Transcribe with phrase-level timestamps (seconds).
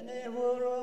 [0.00, 0.79] Benevolomo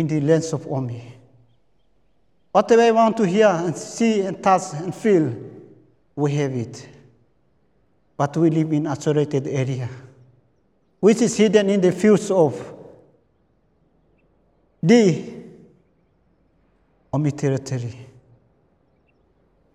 [0.00, 1.14] in the lands of Omi.
[2.52, 5.32] Whatever I want to hear and see and touch and feel,
[6.16, 6.88] we have it.
[8.16, 9.88] But we live in isolated area,
[10.98, 12.74] which is hidden in the fields of
[14.82, 15.34] the
[17.12, 18.06] Omi territory.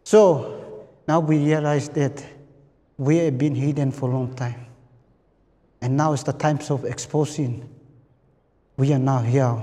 [0.04, 2.24] So now we realize that
[2.98, 4.66] we have been hidden for a long time.
[5.82, 7.70] And now is the times of exposing.
[8.78, 9.62] We are now here.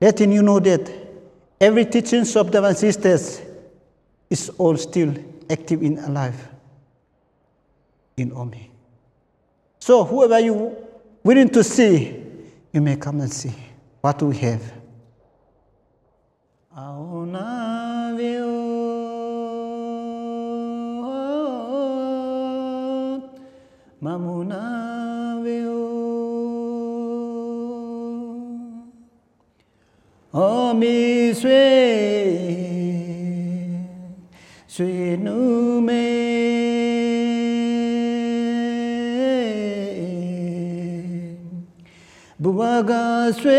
[0.00, 0.90] Letting you know that
[1.60, 3.40] every teachings of the sisters
[4.28, 5.14] is all still
[5.48, 6.48] active in alive
[8.16, 8.70] in Omi.
[9.78, 10.76] So whoever you
[11.22, 12.22] willing to see,
[12.72, 13.54] you may come and see
[14.00, 14.62] what we have.
[24.02, 24.85] Mamuna
[30.36, 31.48] 阿弥水，
[34.68, 35.94] 水奴美，
[42.36, 43.50] 不阿嘎水，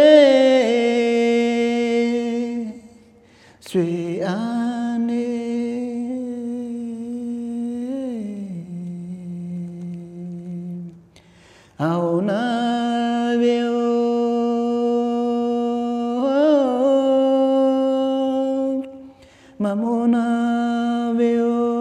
[3.60, 5.26] 水阿尼，
[11.78, 13.77] 阿那维。
[19.60, 21.77] Mamona veo.